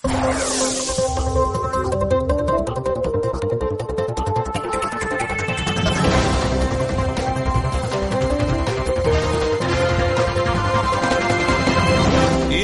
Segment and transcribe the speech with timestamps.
[0.00, 0.06] Y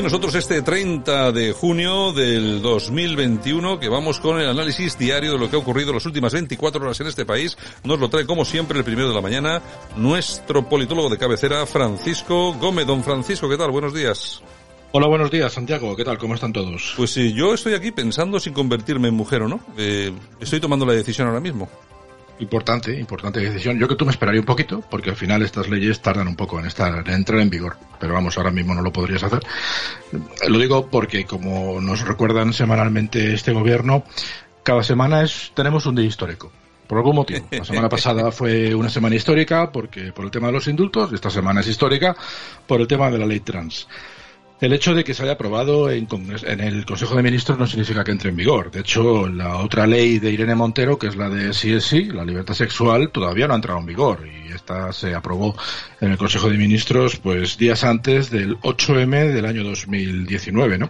[0.00, 5.50] nosotros este 30 de junio del 2021, que vamos con el análisis diario de lo
[5.50, 8.78] que ha ocurrido las últimas 24 horas en este país, nos lo trae como siempre
[8.78, 9.60] el primero de la mañana
[9.96, 12.86] nuestro politólogo de cabecera, Francisco Gómez.
[12.86, 13.72] Don Francisco, ¿qué tal?
[13.72, 14.40] Buenos días.
[14.96, 15.96] Hola, buenos días, Santiago.
[15.96, 16.18] ¿Qué tal?
[16.18, 16.94] ¿Cómo están todos?
[16.96, 19.58] Pues sí, yo estoy aquí pensando si convertirme en mujer o no.
[19.76, 21.68] Eh, estoy tomando la decisión ahora mismo.
[22.38, 23.76] Importante, importante decisión.
[23.76, 26.60] Yo que tú me esperaría un poquito, porque al final estas leyes tardan un poco
[26.60, 27.76] en estar, en entrar en vigor.
[27.98, 29.40] Pero vamos, ahora mismo no lo podrías hacer.
[30.46, 34.04] Lo digo porque, como nos recuerdan semanalmente este gobierno,
[34.62, 36.52] cada semana es, tenemos un día histórico.
[36.86, 37.48] Por algún motivo.
[37.50, 41.30] La semana pasada fue una semana histórica porque por el tema de los indultos, esta
[41.30, 42.14] semana es histórica
[42.68, 43.88] por el tema de la ley trans.
[44.64, 46.08] El hecho de que se haya aprobado en,
[46.60, 48.70] el Consejo de Ministros no significa que entre en vigor.
[48.70, 52.24] De hecho, la otra ley de Irene Montero, que es la de sí sí, la
[52.24, 54.26] libertad sexual, todavía no ha entrado en vigor.
[54.26, 55.54] Y esta se aprobó
[56.00, 60.88] en el Consejo de Ministros, pues días antes del 8M del año 2019, ¿no?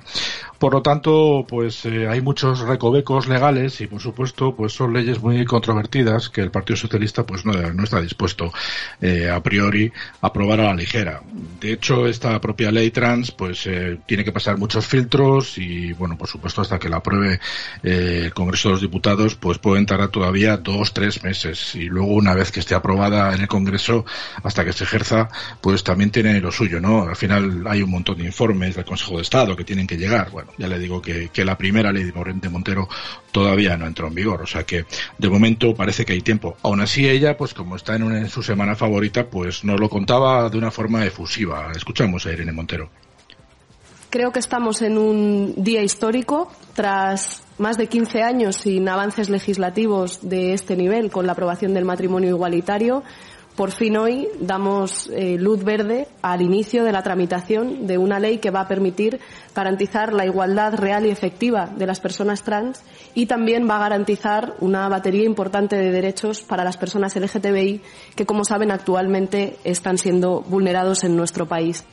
[0.64, 5.20] Por lo tanto, pues eh, hay muchos recovecos legales y, por supuesto, pues son leyes
[5.20, 8.50] muy controvertidas que el Partido Socialista, pues no, no está dispuesto
[8.98, 11.20] eh, a priori a aprobar a la ligera.
[11.60, 16.16] De hecho, esta propia ley trans, pues eh, tiene que pasar muchos filtros y, bueno,
[16.16, 17.40] por supuesto, hasta que la apruebe
[17.82, 21.74] el Congreso de los Diputados, pues pueden tardar todavía dos, tres meses.
[21.74, 24.06] Y luego, una vez que esté aprobada en el Congreso,
[24.42, 25.28] hasta que se ejerza,
[25.60, 27.02] pues también tiene lo suyo, ¿no?
[27.02, 30.30] Al final hay un montón de informes del Consejo de Estado que tienen que llegar.
[30.30, 32.88] Bueno, ya le digo que, que la primera ley de Montero
[33.32, 34.42] todavía no entró en vigor.
[34.42, 34.86] O sea que,
[35.18, 36.56] de momento, parece que hay tiempo.
[36.62, 39.88] Aún así, ella, pues como está en, una, en su semana favorita, pues nos lo
[39.88, 41.72] contaba de una forma efusiva.
[41.74, 42.90] Escuchamos a Irene Montero.
[44.10, 50.20] Creo que estamos en un día histórico tras más de 15 años sin avances legislativos
[50.22, 53.02] de este nivel con la aprobación del matrimonio igualitario.
[53.56, 58.38] Por fin hoy damos eh, luz verde al inicio de la tramitación de una ley
[58.38, 59.20] que va a permitir
[59.54, 62.82] garantizar la igualdad real y efectiva de las personas trans
[63.14, 67.80] y también va a garantizar una batería importante de derechos para las personas LGTBI
[68.16, 71.84] que, como saben, actualmente están siendo vulnerados en nuestro país.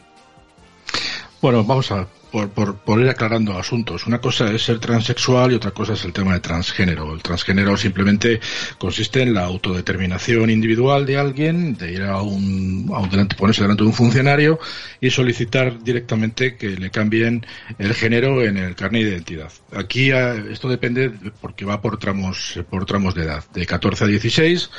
[1.42, 4.08] Bueno, vamos a por, por, por, ir aclarando asuntos.
[4.08, 7.14] Una cosa es ser transexual y otra cosa es el tema de transgénero.
[7.14, 8.40] El transgénero simplemente
[8.78, 13.64] consiste en la autodeterminación individual de alguien, de ir a un, a un delante, ponerse
[13.64, 14.60] delante de un funcionario
[15.02, 17.46] y solicitar directamente que le cambien
[17.78, 19.52] el género en el carnet de identidad.
[19.76, 23.44] Aquí esto depende porque va por tramos, por tramos de edad.
[23.54, 24.70] De 14 a 16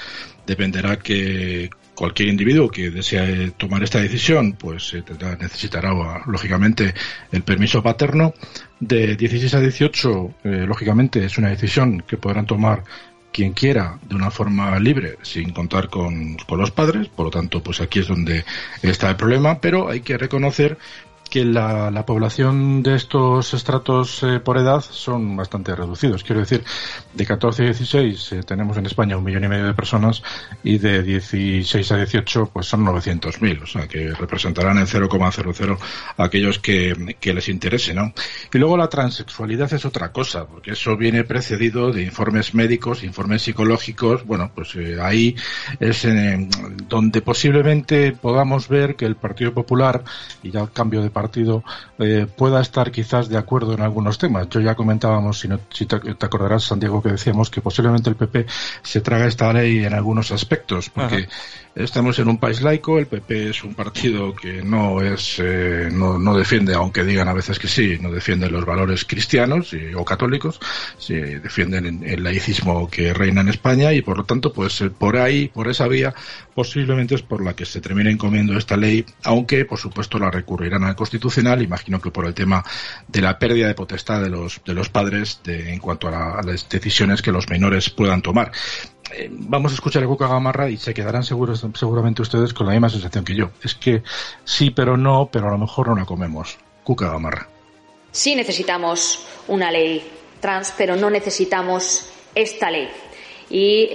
[0.46, 5.92] dependerá que cualquier individuo que desee tomar esta decisión, pues eh, tendrá, necesitará,
[6.26, 6.94] lógicamente,
[7.30, 8.34] el permiso paterno.
[8.80, 12.82] De 16 a 18, eh, lógicamente, es una decisión que podrán tomar
[13.32, 17.62] quien quiera de una forma libre sin contar con, con, los padres por lo tanto
[17.62, 18.44] pues aquí es donde
[18.82, 20.76] está el problema pero hay que reconocer
[21.32, 26.24] que la, la población de estos estratos eh, por edad son bastante reducidos.
[26.24, 26.62] Quiero decir,
[27.14, 30.22] de 14 a 16 eh, tenemos en España un millón y medio de personas
[30.62, 35.78] y de 16 a 18 pues son 900.000, o sea que representarán el 0,00
[36.18, 38.12] a aquellos que, que les interese, ¿no?
[38.52, 43.40] Y luego la transexualidad es otra cosa, porque eso viene precedido de informes médicos, informes
[43.40, 45.34] psicológicos, bueno, pues eh, ahí
[45.80, 46.06] es
[46.90, 50.04] donde posiblemente podamos ver que el Partido Popular,
[50.42, 51.21] y ya el cambio de partido
[51.98, 54.48] eh, pueda estar quizás de acuerdo en algunos temas.
[54.48, 58.46] Yo ya comentábamos, si, no, si te, acordarás, Santiago, que decíamos que posiblemente el PP
[58.82, 61.28] se traga esta ley en algunos aspectos, porque.
[61.74, 66.18] Estamos en un país laico, el PP es un partido que no es, eh, no,
[66.18, 70.04] no, defiende, aunque digan a veces que sí, no defiende los valores cristianos y, o
[70.04, 70.60] católicos,
[70.98, 75.16] sí, defienden el laicismo que reina en España y por lo tanto, pues eh, por
[75.16, 76.14] ahí, por esa vía,
[76.54, 80.84] posiblemente es por la que se termine encomiendo esta ley, aunque por supuesto la recurrirán
[80.84, 82.62] al Constitucional, imagino que por el tema
[83.08, 86.34] de la pérdida de potestad de los, de los padres de, en cuanto a, la,
[86.34, 88.52] a las decisiones que los menores puedan tomar.
[89.14, 92.72] Eh, vamos a escuchar a Cuca Gamarra y se quedarán seguros, seguramente ustedes con la
[92.72, 93.50] misma sensación que yo.
[93.62, 94.02] Es que
[94.44, 96.58] sí, pero no, pero a lo mejor no la comemos.
[96.84, 97.48] Cuca Gamarra.
[98.10, 100.02] Sí necesitamos una ley
[100.40, 102.88] trans, pero no necesitamos esta ley.
[103.50, 103.90] Y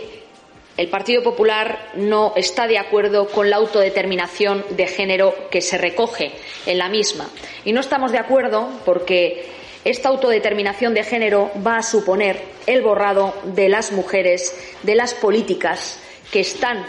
[0.77, 6.33] el Partido Popular no está de acuerdo con la autodeterminación de género que se recoge
[6.65, 7.27] en la misma.
[7.65, 9.56] Y no estamos de acuerdo porque
[9.89, 14.53] esta autodeterminación de género va a suponer el borrado de las mujeres
[14.83, 15.99] de las políticas
[16.31, 16.85] que están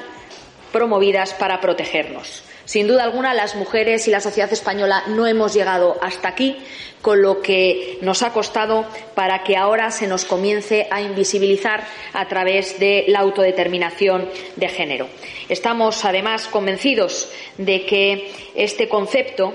[0.72, 2.42] promovidas para protegernos.
[2.64, 6.58] Sin duda alguna, las mujeres y la sociedad española no hemos llegado hasta aquí,
[7.00, 8.84] con lo que nos ha costado
[9.14, 15.08] para que ahora se nos comience a invisibilizar a través de la autodeterminación de género.
[15.48, 19.54] Estamos, además, convencidos de que este concepto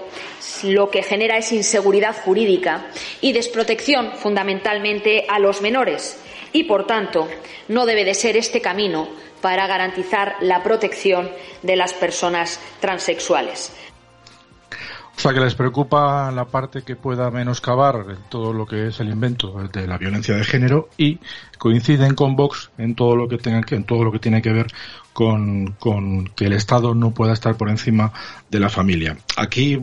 [0.63, 2.87] lo que genera es inseguridad jurídica
[3.21, 6.19] y desprotección fundamentalmente a los menores
[6.51, 7.27] y, por tanto,
[7.67, 9.07] no debe de ser este camino
[9.41, 11.29] para garantizar la protección
[11.61, 13.73] de las personas transexuales.
[15.15, 19.09] O sea, que les preocupa la parte que pueda menoscabar todo lo que es el
[19.09, 21.19] invento de la violencia de género y
[21.63, 24.51] coinciden con Vox en todo lo que tenga que, en todo lo que tiene que
[24.51, 24.67] ver
[25.13, 28.11] con, con, que el Estado no pueda estar por encima
[28.49, 29.17] de la familia.
[29.37, 29.79] Aquí,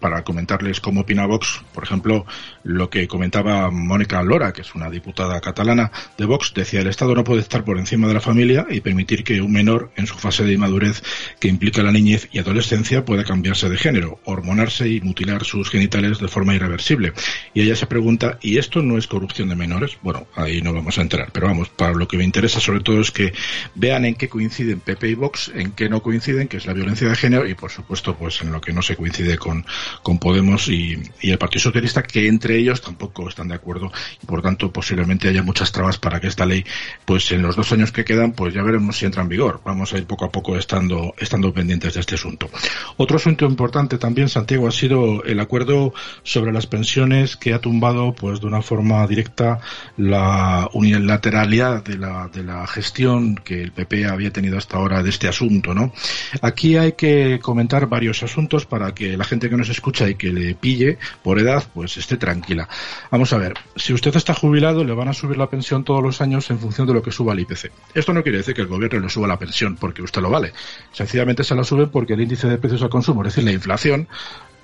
[0.00, 2.24] para comentarles cómo opina Vox, por ejemplo,
[2.62, 7.14] lo que comentaba Mónica Lora, que es una diputada catalana de Vox, decía el Estado
[7.14, 10.14] no puede estar por encima de la familia y permitir que un menor en su
[10.14, 11.02] fase de inmadurez
[11.40, 16.20] que implica la niñez y adolescencia pueda cambiarse de género, hormonarse y mutilar sus genitales
[16.20, 17.12] de forma irreversible.
[17.52, 19.98] Y ella se pregunta, ¿y esto no es corrupción de menores?
[20.02, 23.00] Bueno, ahí no vamos a entrar, pero vamos, para lo que me interesa sobre todo
[23.00, 23.32] es que
[23.74, 27.08] vean en qué coinciden PP y Vox, en qué no coinciden, que es la violencia
[27.08, 29.64] de género y por supuesto pues en lo que no se coincide con,
[30.02, 34.26] con Podemos y, y el Partido Socialista, que entre ellos tampoco están de acuerdo y
[34.26, 36.64] por tanto posiblemente haya muchas trabas para que esta ley,
[37.04, 39.60] pues en los dos años que quedan, pues ya veremos si entra en vigor.
[39.64, 42.50] Vamos a ir poco a poco estando, estando pendientes de este asunto.
[42.96, 48.14] Otro asunto importante también, Santiago, ha sido el acuerdo sobre las pensiones que ha tumbado,
[48.14, 49.60] pues de una forma directa,
[49.96, 55.10] la unilateralidad de la, de la gestión que el PP había tenido hasta ahora de
[55.10, 55.92] este asunto, ¿no?
[56.40, 60.32] Aquí hay que comentar varios asuntos para que la gente que nos escucha y que
[60.32, 62.68] le pille por edad, pues esté tranquila.
[63.10, 66.20] Vamos a ver, si usted está jubilado, le van a subir la pensión todos los
[66.20, 67.70] años en función de lo que suba el IPC.
[67.94, 70.52] Esto no quiere decir que el gobierno le suba la pensión porque usted lo vale.
[70.92, 74.08] Sencillamente se la suben porque el índice de precios al consumo, es decir, la inflación,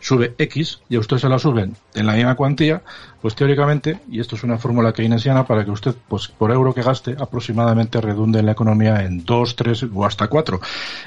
[0.01, 2.83] sube X y a usted se la suben en la misma cuantía,
[3.21, 6.83] pues teóricamente, y esto es una fórmula keynesiana para que usted, pues por euro que
[6.83, 10.61] gaste, aproximadamente redunde en la economía en 2, 3 o hasta 4.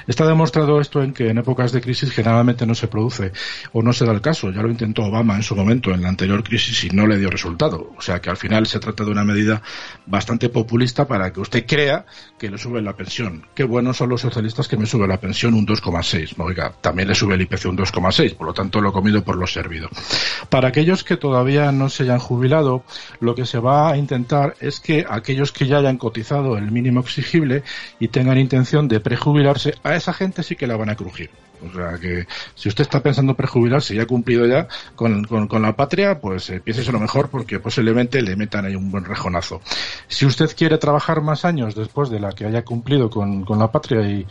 [0.06, 3.32] Está demostrado esto en que en épocas de crisis generalmente no se produce
[3.72, 4.50] o no se da el caso.
[4.50, 7.30] Ya lo intentó Obama en su momento en la anterior crisis y no le dio
[7.30, 7.92] resultado.
[7.96, 9.62] O sea que al final se trata de una medida
[10.06, 12.04] bastante populista para que usted crea
[12.38, 13.46] que le sube la pensión.
[13.54, 16.34] Qué buenos son los socialistas que me suben la pensión un 2,6.
[16.38, 18.36] Oiga, también le sube el IPC un 2,6.
[18.36, 19.88] Por lo tanto, comido por lo servido.
[20.48, 22.84] Para aquellos que todavía no se hayan jubilado,
[23.20, 27.00] lo que se va a intentar es que aquellos que ya hayan cotizado el mínimo
[27.00, 27.62] exigible
[27.98, 31.30] y tengan intención de prejubilarse, a esa gente sí que la van a crujir.
[31.64, 34.66] O sea que si usted está pensando prejubilarse y ha cumplido ya
[34.96, 35.26] con,
[35.62, 39.60] la patria, pues eh, piense lo mejor porque posiblemente le metan ahí un buen rejonazo.
[40.08, 43.70] Si usted quiere trabajar más años después de la que haya cumplido con, con la
[43.70, 44.26] patria y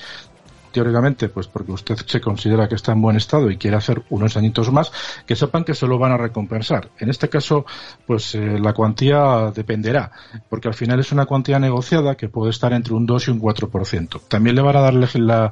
[0.72, 4.38] teóricamente, pues porque usted se considera que está en buen estado y quiere hacer unos
[4.38, 4.92] añitos más,
[5.26, 6.90] que sepan que se lo van a recompensar.
[7.00, 7.66] En este caso,
[8.06, 10.12] pues eh, la cuantía dependerá,
[10.50, 13.42] porque al final es una cuantía negociada que puede estar entre un 2 y un
[13.42, 14.22] 4%.
[14.28, 15.52] También le van a darle la,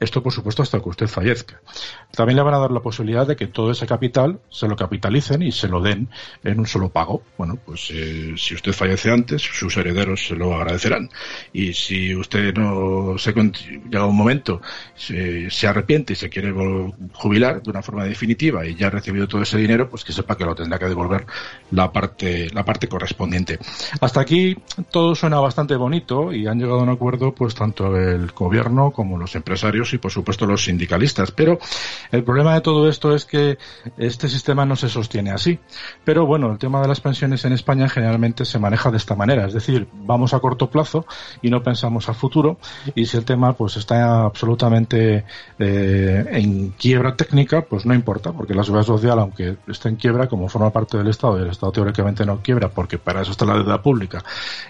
[0.00, 1.60] esto por supuesto hasta que usted fallezca.
[2.12, 5.42] También le van a dar la posibilidad de que todo ese capital se lo capitalicen
[5.42, 6.08] y se lo den
[6.42, 7.22] en un solo pago.
[7.36, 11.10] Bueno, pues eh, si usted fallece antes, sus herederos se lo agradecerán.
[11.52, 14.53] Y si usted no se llega un momento
[14.94, 16.52] se, arrepiente y se quiere
[17.12, 20.36] jubilar de una forma definitiva y ya ha recibido todo ese dinero, pues que sepa
[20.36, 21.26] que lo tendrá que devolver
[21.70, 23.58] la parte, la parte correspondiente.
[24.00, 24.56] Hasta aquí
[24.90, 29.18] todo suena bastante bonito y han llegado a un acuerdo pues tanto el gobierno como
[29.18, 31.30] los empresarios y por supuesto los sindicalistas.
[31.30, 31.58] Pero
[32.12, 33.58] el problema de todo esto es que
[33.98, 35.58] este sistema no se sostiene así.
[36.04, 39.46] Pero bueno, el tema de las pensiones en España generalmente se maneja de esta manera,
[39.46, 41.06] es decir, vamos a corto plazo
[41.42, 42.58] y no pensamos a futuro
[42.94, 45.24] y si el tema pues está absolutamente absolutamente
[45.58, 50.28] eh, en quiebra técnica, pues no importa, porque la seguridad social, aunque esté en quiebra,
[50.28, 53.46] como forma parte del Estado, y el Estado teóricamente no quiebra, porque para eso está
[53.46, 54.22] la deuda pública,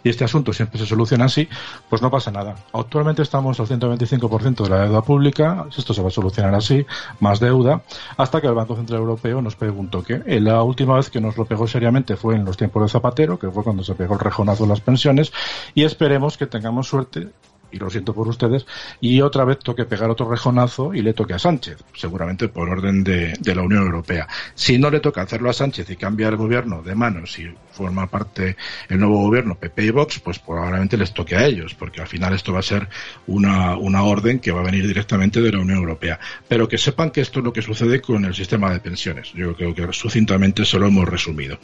[0.04, 1.48] y este asunto siempre se soluciona así,
[1.88, 2.54] pues no pasa nada.
[2.72, 6.86] Actualmente estamos al 125% de la deuda pública, esto se va a solucionar así,
[7.18, 7.82] más deuda,
[8.16, 11.44] hasta que el Banco Central Europeo nos preguntó que La última vez que nos lo
[11.46, 14.64] pegó seriamente fue en los tiempos de Zapatero, que fue cuando se pegó el rejonazo
[14.64, 15.32] de las pensiones,
[15.74, 17.30] y esperemos que tengamos suerte
[17.74, 18.66] y lo siento por ustedes,
[19.00, 23.02] y otra vez toque pegar otro rejonazo y le toque a Sánchez, seguramente por orden
[23.02, 24.28] de, la Unión Europea.
[24.54, 28.06] Si no le toca hacerlo a Sánchez y cambia el gobierno de manos y forma
[28.06, 28.56] parte
[28.88, 32.32] el nuevo gobierno PP y Vox, pues probablemente les toque a ellos, porque al final
[32.32, 32.88] esto va a ser
[33.26, 36.20] una, una orden que va a venir directamente de la Unión Europea.
[36.46, 39.32] Pero que sepan que esto es lo que sucede con el sistema de pensiones.
[39.34, 41.58] Yo creo que sucintamente se lo hemos resumido.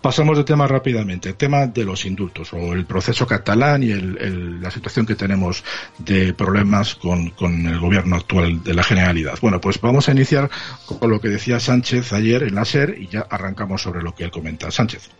[0.00, 1.30] Pasamos de tema rápidamente.
[1.30, 5.55] El tema de los indultos o el proceso catalán y la situación que tenemos
[5.98, 9.38] de problemas con, con el gobierno actual de la Generalidad.
[9.40, 10.50] Bueno, pues vamos a iniciar
[10.86, 14.24] con lo que decía Sánchez ayer en la SER y ya arrancamos sobre lo que
[14.24, 14.70] él comenta.
[14.70, 15.10] Sánchez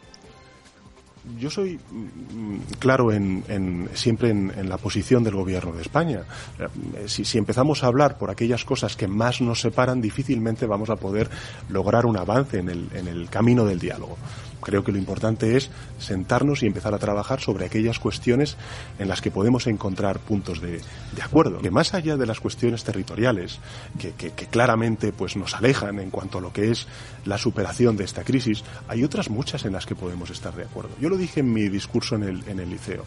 [1.39, 6.23] yo soy mm, claro en, siempre en, la posición del gobierno de España.
[6.59, 10.97] Eh, si, empezamos a hablar por aquellas cosas que más nos separan, difícilmente vamos a
[10.97, 11.29] poder
[11.69, 14.17] lograr un avance en el, en el camino del diálogo.
[14.61, 18.57] Creo que lo importante es sentarnos y empezar a trabajar sobre aquellas cuestiones
[18.99, 20.81] en las que podemos encontrar puntos de,
[21.23, 21.59] acuerdo.
[21.59, 23.61] Que más allá de las cuestiones territoriales,
[23.99, 26.87] que, claramente pues, nos alejan en cuanto a lo que es
[27.25, 30.91] la superación de esta crisis, hay otras muchas en las que podemos estar de acuerdo.
[31.01, 33.05] Yo lo dije en mi discurso en el, liceo.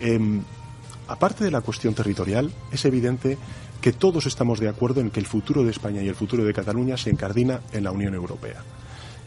[0.00, 0.42] Em,
[1.06, 3.38] aparte de la cuestión territorial, es evidente
[3.80, 6.52] que todos estamos de acuerdo en que el futuro de España y el futuro de
[6.52, 8.62] Cataluña se encardina en la Unión Europea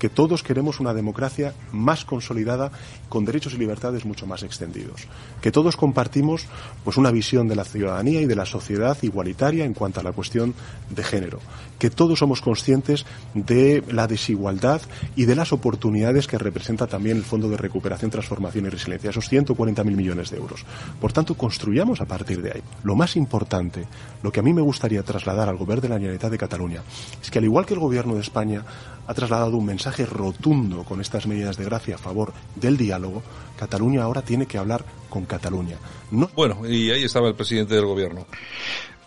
[0.01, 2.72] que todos queremos una democracia más consolidada
[3.08, 5.08] con derechos y libertades mucho más extendidos,
[5.41, 6.48] que todos compartimos
[6.84, 10.12] pues una visión de la ciudadanía y de la sociedad igualitaria en cuanto a la
[10.12, 10.55] cuestión
[10.89, 11.38] de género,
[11.77, 13.05] que todos somos conscientes
[13.36, 14.81] de la desigualdad
[15.15, 19.31] y de las oportunidades que representa también el Fondo de Recuperación, Transformación y Resiliencia, esos
[19.31, 20.65] 140.000 millones de euros.
[21.00, 22.62] Por tanto, construyamos a partir de ahí.
[22.81, 23.86] Lo más importante,
[24.24, 26.81] lo que a mí me gustaría trasladar al Gobierno de la Generalitat de Cataluña,
[27.22, 28.65] es que al igual que el Gobierno de España
[29.08, 33.22] ha trasladado un mensaje rotundo con estas medidas de gracia a favor del diálogo,
[33.58, 35.78] Cataluña ahora tiene que hablar con Cataluña.
[36.12, 36.30] No...
[36.36, 38.26] Bueno, y ahí estaba el presidente del gobierno.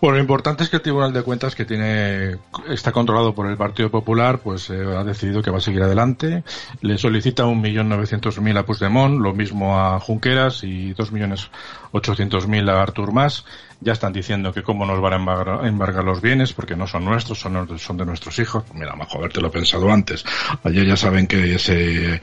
[0.00, 2.36] Bueno, lo importante es que el Tribunal de Cuentas, que tiene
[2.68, 6.44] está controlado por el Partido Popular, pues eh, ha decidido que va a seguir adelante.
[6.82, 11.48] Le solicita un millón novecientos mil a Puigdemont, lo mismo a Junqueras y dos millones
[11.92, 13.46] ochocientos mil a Artur Mas
[13.80, 17.38] ya están diciendo que cómo nos van a embargar, los bienes porque no son nuestros,
[17.38, 18.64] son, son de nuestros hijos.
[18.74, 20.24] Mira, mejor haberte lo pensado antes.
[20.62, 22.20] Ayer ya saben que se,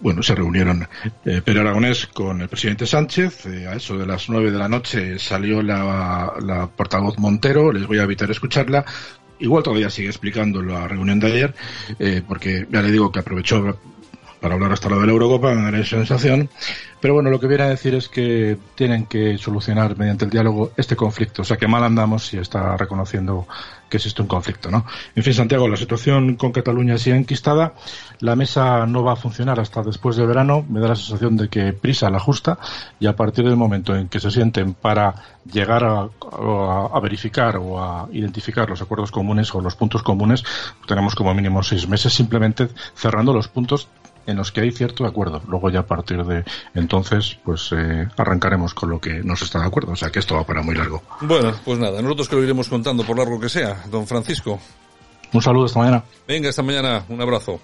[0.00, 0.88] bueno, se reunieron
[1.24, 3.46] eh, Pedro Aragonés con el presidente Sánchez.
[3.46, 7.72] Eh, a eso de las nueve de la noche salió la, la portavoz Montero.
[7.72, 8.84] Les voy a evitar escucharla
[9.38, 11.54] igual todavía sigue explicando la reunión de ayer,
[11.98, 13.78] eh, porque ya le digo que aprovechó
[14.40, 16.48] para hablar hasta lo de la Eurocopa, me da esa sensación.
[17.00, 20.72] Pero bueno, lo que viene a decir es que tienen que solucionar mediante el diálogo
[20.76, 21.42] este conflicto.
[21.42, 23.46] O sea, que mal andamos si está reconociendo
[23.88, 24.84] que existe un conflicto, ¿no?
[25.14, 27.74] En fin, Santiago, la situación con Cataluña sigue enquistada.
[28.20, 30.64] La mesa no va a funcionar hasta después de verano.
[30.68, 32.58] Me da la sensación de que prisa la justa
[32.98, 35.14] y a partir del momento en que se sienten para
[35.52, 40.42] llegar a, verificar o a identificar los acuerdos comunes o los puntos comunes,
[40.86, 43.88] tenemos como mínimo seis meses simplemente cerrando los puntos
[44.26, 45.40] en los que hay cierto acuerdo.
[45.48, 49.66] Luego ya a partir de entonces, pues eh, arrancaremos con lo que nos está de
[49.66, 49.92] acuerdo.
[49.92, 51.02] O sea que esto va para muy largo.
[51.20, 53.84] Bueno, pues nada, nosotros que lo iremos contando por largo que sea.
[53.90, 54.60] Don Francisco.
[55.32, 56.04] Un saludo esta mañana.
[56.26, 57.04] Venga, esta mañana.
[57.08, 57.60] Un abrazo.